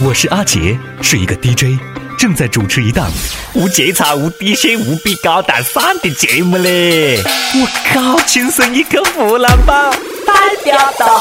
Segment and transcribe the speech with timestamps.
[0.00, 1.78] 我是阿杰，是一个 DJ，
[2.18, 3.08] 正在主持一档
[3.54, 7.22] 无节操、无底线、无比高大上的节目嘞！
[7.54, 9.92] 我靠，亲生一个湖南宝，
[10.26, 10.34] 代
[10.64, 11.20] 表到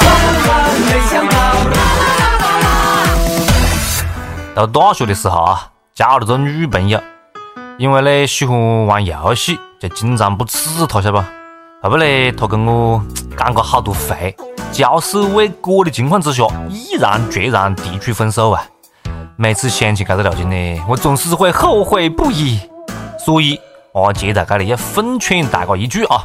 [4.55, 6.99] 到大学的时候啊，交了个女朋友，
[7.77, 10.57] 因为呢喜欢玩游戏，就经常不齿
[10.89, 11.29] 她，晓得吧？
[11.83, 13.03] 后不呢，她跟我
[13.37, 14.33] 讲过好多回。
[14.71, 18.63] 交手未果的情况之下，毅然决然提出分手啊！
[19.35, 22.57] 每次想起这个路径呢，我总是会后悔不已。
[23.25, 23.59] 所以
[23.91, 26.23] 阿杰在这里要奉劝大家一句啊，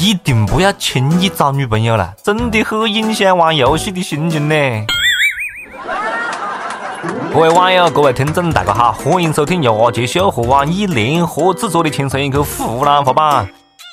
[0.00, 4.54] 一定不要轻易找女朋友了，真的很影响玩游戏的心情呢。
[7.34, 13.46] 各位网友，各位听众，大家好，欢迎收听由阿杰秀和网易联合制作的《轻松一刻湖南话版》。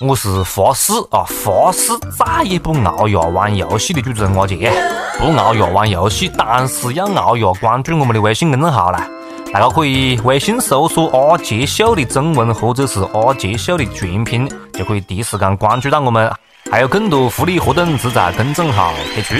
[0.06, 4.70] 我是发誓啊，发誓再也不熬夜玩游戏的主持人阿杰，
[5.18, 9.08] 不熬夜玩游戏，但是要熬夜关注我们的微信公众号啦。
[9.54, 16.30] 大家可以微信搜索“阿杰秀”的中文或者是“阿杰秀”的全拼，就可以第一时间关注到我们。
[16.70, 19.36] 还有更多福利活动只在公众号推出。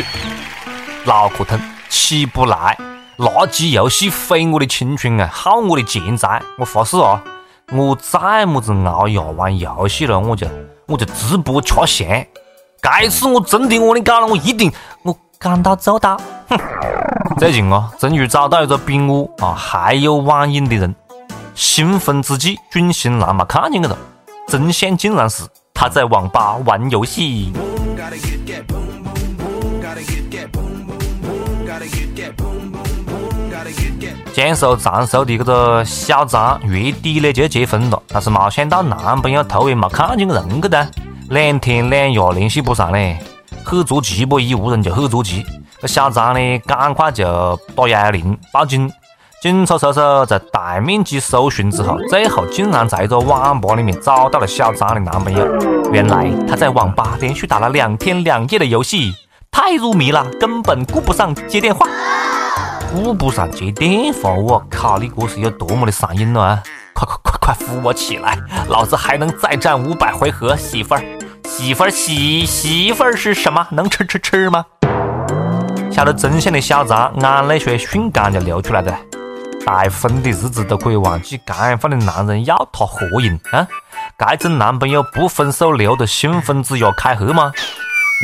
[1.04, 2.78] 脑壳痛，起不来，
[3.18, 6.42] 垃圾游戏毁我的青春啊，耗我的钱财。
[6.58, 7.22] 我发誓啊！
[7.76, 10.46] 我再么子熬夜玩游戏了，我就
[10.86, 12.08] 我就直播吃翔。
[12.82, 14.72] 这次我真的我你搞了，我一定
[15.02, 16.16] 我赶到做到。
[16.50, 16.58] 哼！
[17.40, 20.94] 最近啊，终于找到一个比我啊还有网瘾的人。
[21.56, 23.98] 兴奋之际，准新郎嘛看见我了。
[24.48, 25.44] 真相竟然是
[25.74, 27.52] 他在网吧玩游戏。
[34.34, 40.90] 江苏常熟的这个小张月底呢就要结婚了，但是没想到男朋友头也没看见人个的，
[41.30, 43.20] 两天两夜联系不上嘞，
[43.64, 44.40] 很着急不？
[44.40, 45.46] 一屋人就很着急。
[45.80, 48.92] 这小张呢，赶快就打幺幺零报警。
[49.40, 55.46] 警察叔叔在大面积搜寻之后，最后竟然在一个网吧里面找到了小张的男朋友。
[55.92, 59.14] 原来他在网吧连续打了两天两夜的游戏，
[59.52, 61.86] 太入迷了，根本顾不上接电话。
[62.94, 65.00] 顾不上接电话，我靠！
[65.00, 66.64] 你这是有多么的上瘾了啊！
[66.94, 68.38] 快快快快扶我起来，
[68.70, 70.56] 老子还能再战五百回合！
[70.56, 71.04] 媳妇儿，
[71.44, 73.66] 媳妇儿，媳媳妇儿是什么？
[73.72, 74.64] 能吃吃吃吗？
[75.92, 78.96] 晓得真相的小张，眼泪水瞬间就流出来了。
[79.66, 83.68] 大婚的日子都可以忘记，这样放的男人要他何用啊？
[84.20, 87.52] 这种男朋友不分手，留得新婚之夜开黑吗？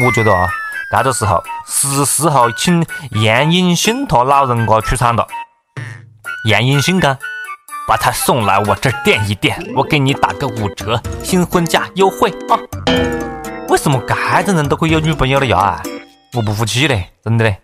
[0.06, 0.48] 我觉得啊。
[0.92, 5.28] 这个时候是时候请杨永信他老人家出场了。
[6.46, 7.16] 杨永信讲
[7.88, 12.58] ：“把他送来我这儿垫一垫，我给你打个五折新婚价优惠啊！”
[13.70, 15.80] 为什么这种人都可以有女朋友了呀？
[16.34, 17.60] 我不服气嘞，真的嘞！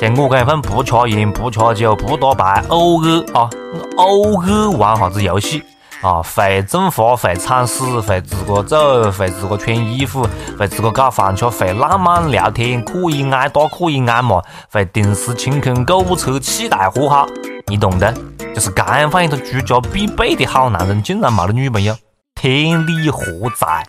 [0.00, 3.50] 像我这样份不吃烟、不吃酒、不打牌，偶尔啊，
[3.98, 5.62] 偶尔玩下子游戏。
[6.02, 10.26] 啊，会种花，会铲屎，会自个走，会自个穿衣服，
[10.58, 14.40] 会自个搞饭吃，会浪漫聊天，可以挨打，可以挨骂，
[14.70, 17.26] 会定时清空购物车，气带和好，
[17.66, 18.14] 你懂的。
[18.54, 21.94] 就是这样放一个居家必备的好男人，竟然没了女朋友，
[22.34, 23.22] 天理何
[23.54, 23.86] 在？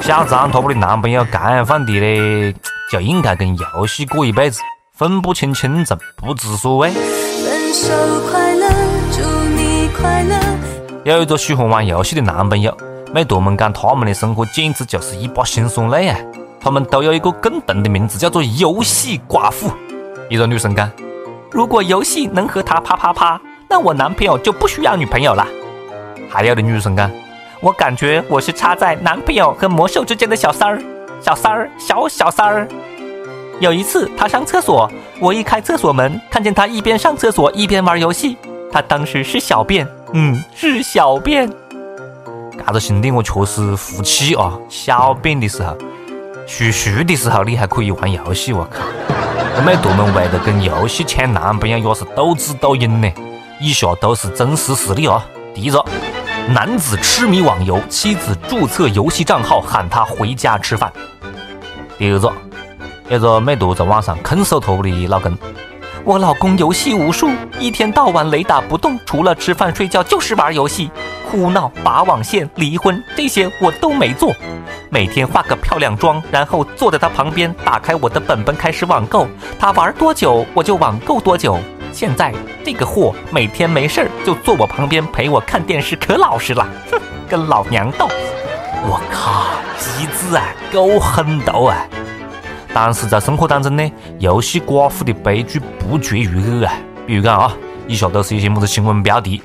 [0.00, 2.54] 小张他们的男朋友这样放的嘞，
[2.90, 4.60] 就应该跟游戏过一辈子，
[4.96, 6.90] 分不清轻重，不知所谓。
[6.90, 7.92] 分手
[8.30, 8.68] 快乐，
[9.12, 9.20] 祝
[9.54, 10.71] 你快乐。
[11.04, 12.72] 有一个喜欢玩游戏的男朋友，
[13.12, 16.16] 美图们讲他们的生活简直就是一把辛酸泪啊！
[16.60, 19.68] 他们都有一个共同的名字，叫做“游戏寡妇”。
[20.30, 20.88] 一个女生讲
[21.50, 25.44] ：“如果游戏能和他啪啪啪，那我男朋友就不需要女朋友了。”
[26.30, 27.10] 还有的女生讲
[27.60, 30.80] ：“我感觉我是插在男朋友和魔兽之间的小三儿，
[31.20, 32.68] 小三儿，小小三儿。”
[33.58, 34.88] 有一次他上厕所，
[35.18, 38.36] 我一开厕所门，看见他一边上厕所一边玩游戏，
[38.70, 39.84] 他当时是小便。
[40.14, 41.50] 嗯，是小便。
[42.66, 44.58] 这个兄弟我确实服气啊！
[44.68, 45.76] 小便的时候，
[46.46, 48.80] 嘘嘘的时候，你还可以玩游戏，我靠！
[49.56, 53.10] 这美坨们为了跟游戏抢男朋友，也是斗智斗勇呢。
[53.60, 55.24] 以下都是真实实例啊。
[55.54, 55.84] 第一个，
[56.48, 60.92] 男子痴迷网游，妻子注册游戏账号喊他回家吃饭。
[61.98, 62.32] 第二个，
[63.10, 65.36] 一个美坨在网上控诉他的老公。
[66.04, 70.90] 我老公游戏无数，一天到晚雷打不动，除了吃饭睡觉就是玩游戏，
[71.30, 74.34] 哭闹、拔网线、离婚这些我都没做。
[74.90, 79.28] 每天化个漂亮妆，然后坐在他旁边，打开我的本本开始网购。
[79.60, 81.56] 他玩多久我就网购多久。
[81.92, 82.34] 现在
[82.64, 86.66] 这个货每天没事儿就坐我旁边陪我看电视，可老实了。
[86.90, 86.98] 哼，
[87.30, 88.08] 跟老娘斗！
[88.84, 89.44] 我靠，
[89.78, 91.86] 机智啊，够狠的啊！
[92.74, 96.74] 但是在生活当中呢，游戏寡妇的悲剧不绝于耳啊！
[97.06, 97.52] 比如讲啊，
[97.86, 99.42] 以下都是一些么子新闻标题：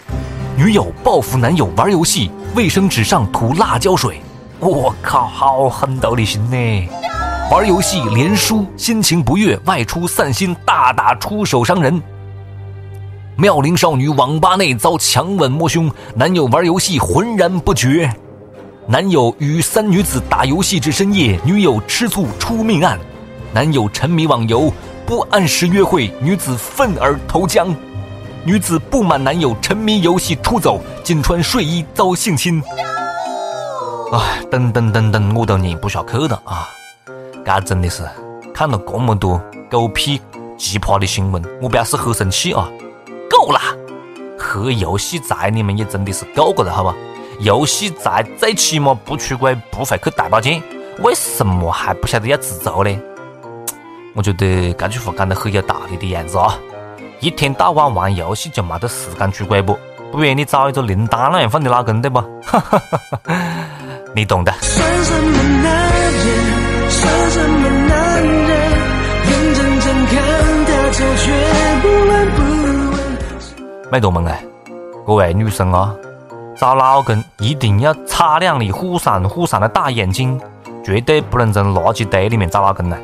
[0.55, 4.21] 女友报复男友玩游戏，卫生纸上涂辣椒水。
[4.59, 6.89] 我靠，好狠斗的心呢！
[7.51, 12.01] 玩游戏连输，心情不悦，外出散心，大打出手伤人。
[13.35, 18.09] 妙龄少女网吧内遭强吻摸胸，男友玩游戏浑然不觉。
[18.87, 22.97] 男友与三女子打游戏至深夜，女友吃醋出命案。
[23.57, 24.71] 男友沉迷网游，
[25.03, 27.75] 不按时约会，女子愤而投江。
[28.43, 32.61] 女子不满男友沉迷游戏出走，仅穿睡衣遭性侵。
[34.13, 36.69] 哎，等等等等，我都忍不下去了啊！
[37.43, 38.03] 这真的是
[38.53, 40.21] 看了这么多狗屁
[40.55, 42.69] 奇葩的新闻，我表示很生气啊！
[43.27, 43.59] 够了，
[44.37, 46.93] 黑游戏宅你们也真的是够过了，好吧？
[47.39, 50.61] 游戏宅最起码不出轨不会去大保健，
[50.99, 52.95] 为什么还不晓得要自责呢？
[54.17, 56.57] 我觉得这句话讲得很有道理的样子啊！
[57.19, 59.77] 一天到晚玩游戏就没得时间出轨不？
[60.11, 62.19] 不然你找一个林丹那样放的老公对不？
[64.15, 64.51] 你懂的。
[73.91, 74.43] 妹坨们哎，
[75.05, 75.93] 各位女生啊，
[76.57, 80.41] 找老公一定要擦亮你忽闪忽闪的大眼睛，
[80.83, 82.97] 绝对不能从垃圾堆里面找老公呢。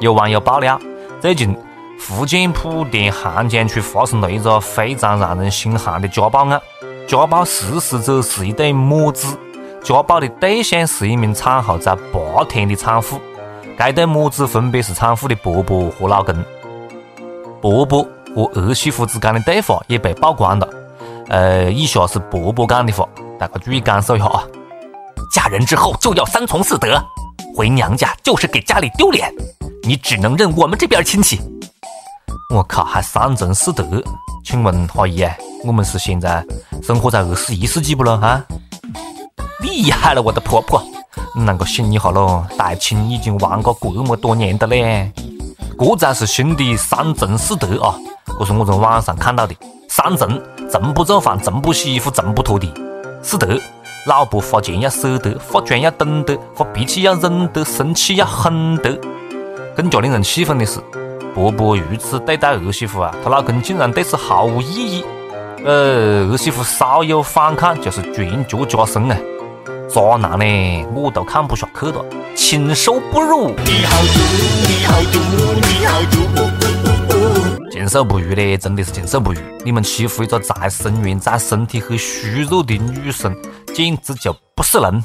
[0.00, 0.80] 有网友爆料，
[1.20, 1.54] 最近
[1.98, 6.58] 福建莆田涵江区发生了一个非常让人心寒的家暴案，
[7.06, 9.36] 家暴实施者是一对母子，
[9.84, 13.20] 家暴的对象是一名产后才八天的产妇，
[13.76, 16.34] 该对母子分别是产妇的婆婆和老公，
[17.60, 18.06] 婆婆。
[18.32, 20.68] 和儿媳妇之间的对话也被曝光了。
[21.30, 23.04] 呃，以下是婆婆讲的话，
[23.40, 24.44] 大家注意感受一下啊。
[25.34, 27.02] 嫁人之后就要三从四德，
[27.56, 29.34] 回娘家就是给家里丢脸，
[29.90, 31.40] 你只能认我们这边亲戚。
[32.54, 34.00] 我靠，还三从四德？
[34.44, 35.26] 请问华姨，
[35.64, 36.46] 我们是现在
[36.80, 38.12] 生活在二十一世纪不咯？
[38.22, 38.40] 啊，
[39.58, 40.80] 厉害了，我的婆婆，
[41.34, 42.46] 啷个醒一下咯？
[42.56, 45.12] 大清已经亡过这么多年的嘞，
[45.76, 47.98] 这才是新的三从四德啊！
[48.38, 49.56] 这是我从网上看到的。
[49.88, 50.40] 三从：
[50.70, 52.72] 从不做饭，从不洗衣服，从不拖地。
[53.24, 53.60] 四德：
[54.06, 58.96] 老婆花钱要舍得，化妆要懂得，发脾气要忍得，生气要狠得。
[59.80, 60.78] 更加令人气愤的是，
[61.34, 65.04] 婆婆如此对待儿媳妇啊，她老公竟然对此毫无异议。
[65.64, 69.16] 呃，儿媳妇稍有反抗就是拳脚加身啊！
[69.88, 72.04] 渣男呢，我都看不下去了，
[72.36, 73.54] 禽兽不如！
[77.70, 79.40] 禽兽不如嘞，真的是禽兽不如！
[79.64, 83.34] 你们欺负一个再生源、再身体很虚弱的女生，
[83.72, 85.02] 简直就不是人！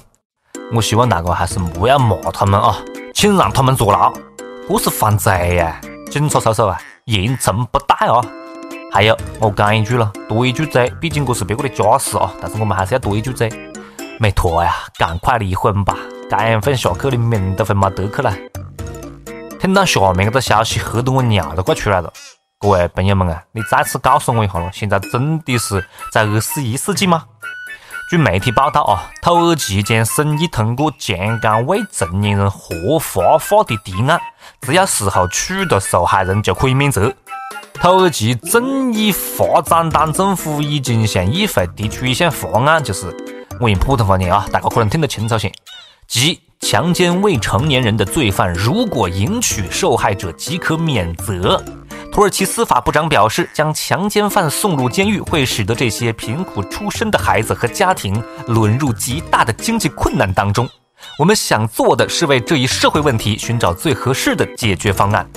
[0.74, 2.75] 我希望大家还是不要骂他们啊，
[3.13, 4.13] 请让他们坐牢，
[4.68, 5.80] 这是犯罪呀！
[6.10, 8.20] 警察叔叔啊，严惩不贷啊！
[8.92, 13.48] 还有，我讲一句了，多一句嘴，毕竟这是别个的家事啊，但是我们还是要多一句嘴，
[14.20, 15.96] 没错呀，赶快离婚吧，
[16.30, 18.36] 这样混下去的命都会没得去了。
[19.60, 22.12] 听到下面这个消息，吓得我尿都快出来了。
[22.60, 27.24] 各位朋友们啊，你再次告诉我一下了，现在真的是在二十一世纪吗？
[28.07, 34.19] 据媒体报道啊，土耳其将审议通过强奸未成年人合法化的提案，
[34.62, 37.12] 只要事后取得受害人就可以免责。
[37.74, 43.07] 土耳其正义发展党政府已经向议会提出一项法案，就是
[43.59, 45.52] 我用普通话念啊，大家可能听得清楚些，
[46.07, 51.59] 即强奸未成年人的罪犯如果迎娶受害者即可免责。
[52.16, 60.66] 土耳其司法部长表示，将强奸犯送入监狱会使得这些贫苦出身的孩子和家庭沦入极大的经济困难当中。
[61.19, 65.30] 我们想做的是为这一社会问题寻找最合适的解决方案。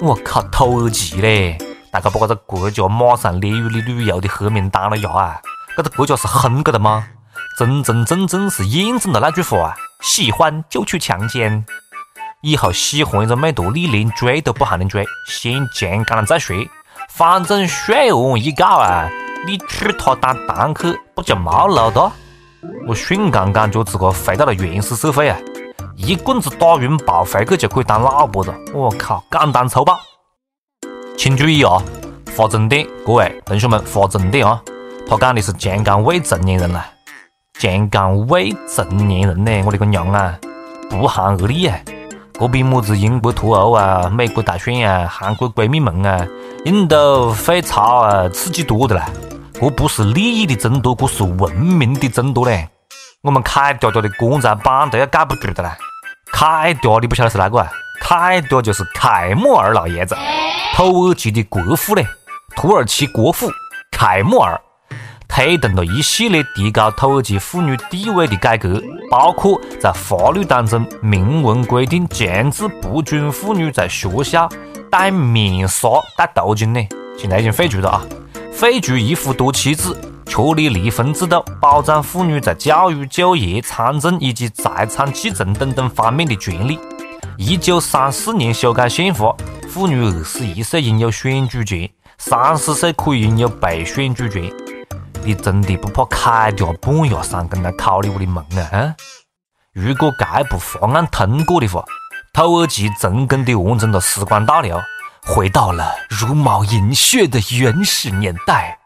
[0.00, 1.58] 我靠，土耳其嘞！
[1.92, 5.10] 大家把这个国家马上列入你旅游的黑名单了呀！
[5.10, 5.40] 啊，
[5.76, 7.08] 这个国家是哼个的吗？
[7.58, 11.66] 真真正正是验证了那句话：喜欢就去强奸。
[12.42, 16.56] 以后喜欢一个妹坨，你连追都不还能追，先强奸了再说。
[17.10, 19.10] 反正血案一告啊，
[19.46, 22.10] 你娶她当堂客不就没路的？
[22.86, 25.36] 我瞬间感觉自个回到了原始社会啊！
[25.96, 28.54] 一棍子打晕抱回去就可以当老婆了。
[28.72, 29.98] 我靠，简单粗暴！
[31.18, 31.82] 请注意啊，
[32.34, 34.62] 划重点，各位同学们划重点啊！
[35.06, 36.86] 他讲的是强奸未成年人啊，
[37.58, 40.38] 强奸未成年人呢，我的个娘啊，
[40.88, 41.76] 不寒而栗啊！
[42.40, 46.26] 这比么子英国脱欧啊、美国大选啊、韩国闺蜜梦啊，
[46.64, 49.10] 印度废超啊，刺激多的啦！
[49.52, 52.66] 这不是利益的争夺，这是文明的争夺嘞！
[53.20, 55.76] 我们凯嗲嗲的棺材板都要盖不住的啦！
[56.32, 57.70] 凯嗲，你不晓得是哪个啊？
[58.00, 60.16] 凯嗲就是凯末尔老爷子，
[60.74, 62.06] 土耳其的国父嘞！
[62.56, 63.50] 土耳其国父
[63.90, 64.58] 凯末尔
[65.32, 74.48] 推动了一系列提高土耳其妇女地位的改革，包括在法律当中明文规定强制不准妇女在学校
[74.90, 76.86] 戴面纱、戴头巾呢。
[77.16, 78.02] 现在已经废除了啊，
[78.52, 79.96] 废除一夫多妻制，
[80.26, 86.78] 确立离婚制度，保障妇女在教育、就业、参政以及财产继承等等方面的权利。
[87.38, 89.34] 一九三四年修改宪法，
[89.68, 94.52] 妇女二十一岁拥有选举权，三十岁可以拥有被选举权。
[95.30, 98.92] 你真的不怕凯迪半夜三更来敲你屋的门啊？
[99.72, 101.84] 如果这部法案通过的话，
[102.32, 104.76] 土耳其成功的完成了时光倒流，
[105.22, 108.76] 回到了茹毛饮血的原始年代。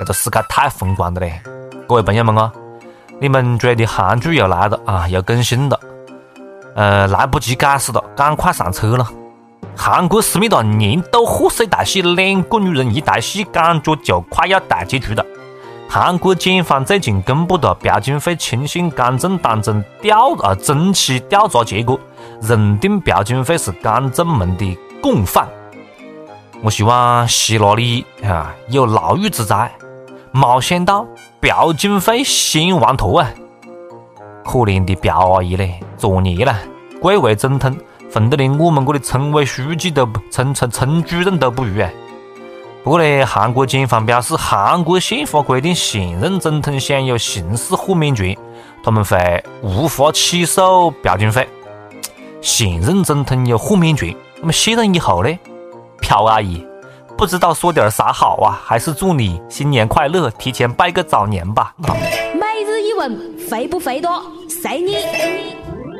[0.00, 1.40] 这个世界太疯狂了嘞！
[1.86, 2.52] 各位朋友们啊，
[3.20, 5.78] 你们追的韩剧又来了啊，又更新了。
[6.74, 9.08] 呃，来不及解释了，赶快上车了！
[9.76, 15.24] 韩国思密达年度贺岁大戏《两个女人一台戏》感觉就快要大结局了。
[15.94, 22.00] 韩国检方最近公布了朴槿惠亲信干政当中调啊中期调查结果，
[22.40, 25.46] 认定朴槿惠是干政门的共犯。
[26.62, 29.70] 我希望希拉里啊有牢狱之灾，
[30.30, 31.06] 没想到
[31.42, 33.28] 朴槿惠先完脱啊！
[34.46, 36.56] 可怜的朴阿姨嘞，作孽了！
[37.02, 37.76] 贵为总统，
[38.10, 41.90] 混得连我们这里村委书记都不，村村村主任都不如啊！
[42.84, 48.36] 不过呢，韩国检方表示，韩国宪法规定现任总统享有刑事豁免权，
[48.82, 51.48] 他们会无法起诉朴槿惠。
[52.40, 55.38] 现任总统有豁免权，那么卸任以后呢？
[56.00, 56.66] 朴阿姨，
[57.16, 58.60] 不知道说点啥好啊？
[58.64, 61.72] 还是祝你新年快乐，提前拜个早年吧。
[61.78, 64.20] 每日一问，肥不肥多？
[64.48, 64.96] 随你。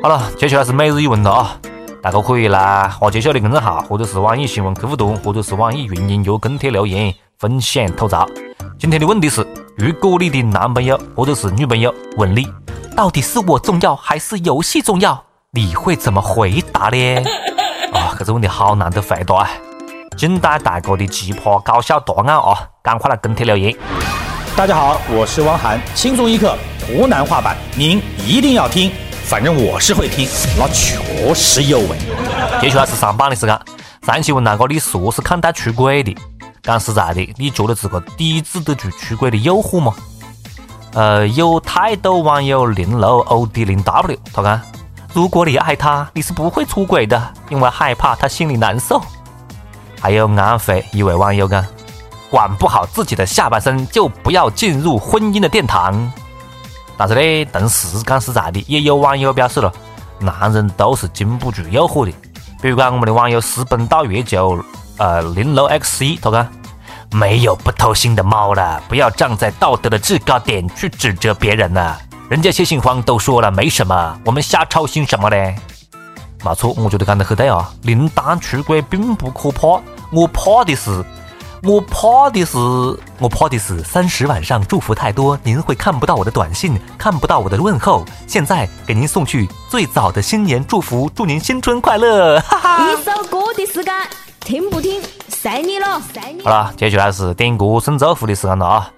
[0.01, 1.57] 好了，接下来是每日一问了啊！
[2.03, 8.27] 大家可以来花姐秀的公众号，或者是网易新闻客户端，或者是网易云音乐跟帖留言分享吐槽。
[8.77, 12.45] 今天的问题是：如果你的男朋友或者是女朋友问你，
[12.93, 17.23] 到底是我重要还是游戏重要，你会怎么回答呢？
[17.97, 19.49] 啊，这个问题好难得回答啊！
[20.17, 22.67] 静待大哥的奇葩搞笑答案啊！
[22.81, 23.73] 赶快来跟帖留言。
[24.57, 28.91] 大家好，我是汪涵，轻松一刻湖南话版，您一定要听。
[29.23, 30.27] 反正我是会听，
[30.57, 31.97] 那确实有味。
[32.61, 33.59] 接下来是上榜的时间。
[34.03, 36.15] 上期问大哥你是何是看待出轨的？
[36.61, 39.93] 讲实在的，你觉得自个抵制得住出轨的诱惑吗？
[40.93, 44.61] 呃，有态度网友零六 O D 零 W 他讲：
[45.13, 49.01] 如果你爱他，你是不会出轨的，因为害怕他心里难受。
[49.99, 51.65] 还有安徽一位网友讲：
[52.29, 56.11] 管不好自己的下半身，就不要进入婚姻的殿堂。
[56.97, 59.71] 但是呢，同时讲实在的，也有网友表示了，
[60.19, 62.11] 男人都是经不住诱惑的。
[62.61, 64.63] 比如讲，我们的网友私奔到月球，
[64.97, 66.47] 呃，零六 X 一，他讲
[67.11, 71.99] 没有不偷腥的猫了，不要站在道德的制高点去指责别人了。
[72.29, 75.35] 人家谢杏芳都说了没什么，我们瞎操心什么呢？
[76.43, 77.71] 没错，我觉得讲得很对啊。
[77.83, 79.81] 零蛋出轨并不可怕，
[80.11, 81.03] 我怕的是。
[81.65, 82.57] 我怕的是，
[83.19, 88.03] 我怕的是三十晚上祝福太多，您会看不到我的短信，看不到我的问候。
[88.27, 92.37] 现在给您送去最早的新年祝福，祝您新春快乐！
[92.41, 92.91] 哈哈。
[92.91, 93.93] 一首歌的时间，
[94.41, 96.01] 听不听随你了。
[96.43, 98.91] 好了，接下来是点歌送祝福的时间了啊！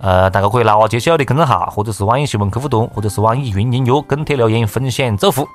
[0.00, 5.48] 呃，大家可以来我接下的公众号，或者是网易新闻客户端，或者是网易云音乐跟帖留言分享祝福。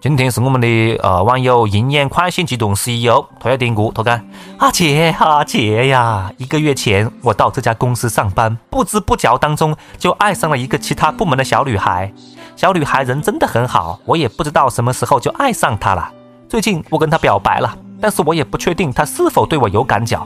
[0.00, 4.24] 今天是我们的呃网友营养快线集团 CEO，他要点歌，他讲
[4.58, 12.12] 阿杰阿杰呀，一个月前我到这家公司上班，不知不觉当中就爱上了一个其他部门的小女孩，
[12.54, 16.12] 小女孩人真的很好，我也不知道什么时候就爱上她了。
[16.48, 20.24] 最近我跟她表白了，但是我也不确定她是否对我有感觉，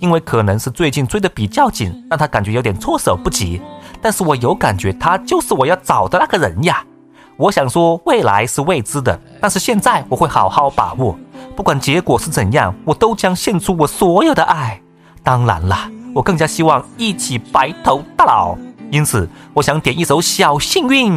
[0.00, 3.58] 因为可能是最近追的比较紧，让她感觉有点措手不及。
[4.02, 6.84] 但是我有感觉，她就是我要找的那个人呀。
[7.36, 11.18] 我想说，未来是未知的，但是现在我会好好把握。
[11.56, 14.80] 不管结果是怎样，我都将献出我所有的爱。
[15.22, 18.56] 当然了，我更加希望一起白头到老。
[18.90, 21.12] 因此，我想点一首《小幸运》。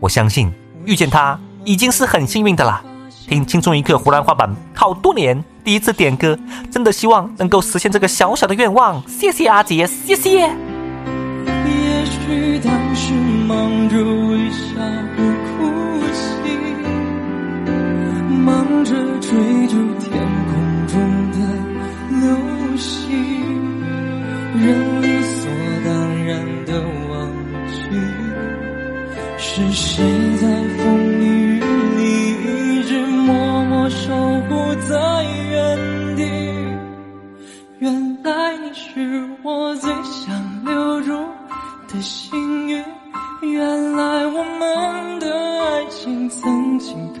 [0.00, 0.50] 我相信
[0.86, 2.82] 遇见他已经是很幸运的啦。
[3.28, 6.38] 听《青春一刻》湖南话版好多年，第一次点歌，
[6.70, 9.02] 真的希望能够实现这个小小的愿望。
[9.06, 10.48] 谢谢阿杰，谢谢。
[10.48, 13.12] 也许当时
[13.46, 15.07] 忙着微笑。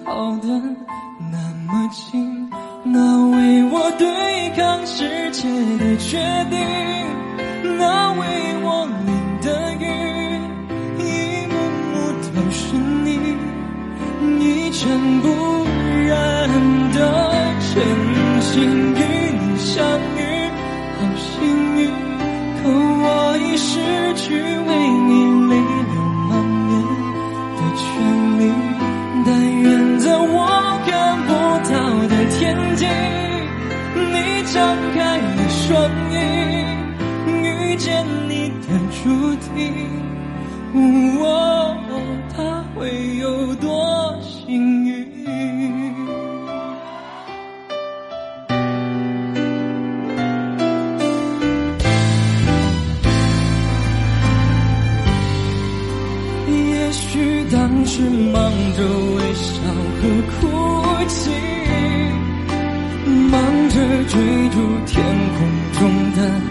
[0.04, 0.48] 靠得
[1.30, 2.50] 那么近，
[2.84, 6.18] 那为我对抗世界的决
[6.50, 6.58] 定，
[7.78, 8.20] 那为
[8.62, 9.08] 我淋
[9.42, 9.84] 的雨，
[10.98, 11.02] 一
[11.46, 11.54] 幕
[11.92, 11.94] 幕
[12.34, 13.06] 都是你，
[14.44, 15.26] 一尘不
[16.06, 16.08] 染
[16.92, 16.98] 的
[17.74, 17.76] 真
[18.40, 18.54] 心
[18.94, 19.00] 与
[19.38, 19.84] 你相
[20.16, 20.18] 遇，
[20.98, 21.26] 好幸
[21.76, 21.80] 运，
[22.62, 23.04] 可我
[23.38, 23.70] 已失
[24.14, 24.70] 去为
[25.06, 25.27] 你
[32.78, 32.86] 的天际，
[33.94, 36.14] 你张开了双翼，
[37.26, 38.66] 遇见你的
[39.02, 39.58] 注定。
[41.20, 41.76] 哦，
[42.36, 42.36] 他
[42.74, 45.08] 会有多幸运？
[56.46, 58.78] 也许当时忙着
[59.16, 59.50] 微笑
[59.98, 60.36] 和哭
[61.08, 61.30] 泣，
[64.18, 65.00] 追逐天
[65.38, 65.46] 空
[65.78, 66.47] 中的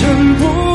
[0.00, 0.69] 想不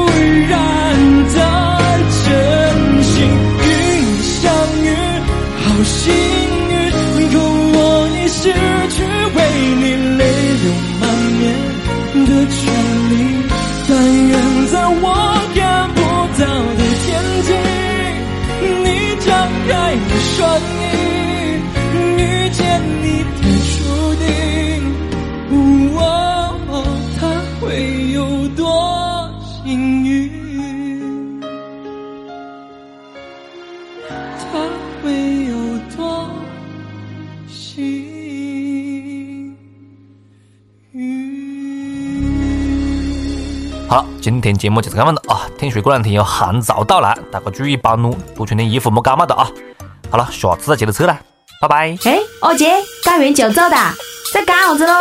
[44.25, 45.47] 今天节目就是这样的啊！
[45.55, 49.47] 听说过两天有寒潮到来，大家注意保暖，多穿点衣服，莫感冒的啊！
[50.09, 51.15] 好了，下次再接着扯了，
[51.61, 51.95] 拜拜。
[52.05, 53.77] 哎，二姐，干完就走的，
[54.33, 54.93] 在干啥子喽？